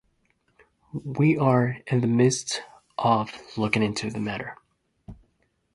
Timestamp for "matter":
4.19-4.57